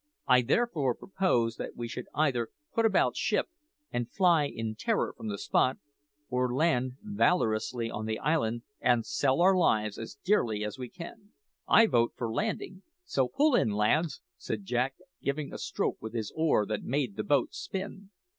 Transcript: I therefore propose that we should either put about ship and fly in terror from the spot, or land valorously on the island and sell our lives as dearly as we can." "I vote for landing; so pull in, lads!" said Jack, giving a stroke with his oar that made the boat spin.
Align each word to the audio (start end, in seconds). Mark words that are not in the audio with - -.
I 0.25 0.41
therefore 0.41 0.95
propose 0.95 1.57
that 1.57 1.75
we 1.75 1.87
should 1.87 2.07
either 2.15 2.49
put 2.73 2.87
about 2.87 3.15
ship 3.15 3.49
and 3.91 4.09
fly 4.11 4.47
in 4.47 4.73
terror 4.73 5.13
from 5.15 5.27
the 5.27 5.37
spot, 5.37 5.77
or 6.27 6.51
land 6.55 6.93
valorously 7.03 7.91
on 7.91 8.07
the 8.07 8.17
island 8.17 8.63
and 8.79 9.05
sell 9.05 9.41
our 9.41 9.55
lives 9.55 9.99
as 9.99 10.17
dearly 10.23 10.63
as 10.65 10.79
we 10.79 10.89
can." 10.89 11.33
"I 11.67 11.85
vote 11.85 12.13
for 12.15 12.33
landing; 12.33 12.81
so 13.05 13.27
pull 13.27 13.53
in, 13.53 13.69
lads!" 13.69 14.21
said 14.37 14.65
Jack, 14.65 14.95
giving 15.21 15.53
a 15.53 15.59
stroke 15.59 16.01
with 16.01 16.15
his 16.15 16.33
oar 16.35 16.65
that 16.65 16.81
made 16.81 17.15
the 17.15 17.23
boat 17.23 17.53
spin. 17.53 18.09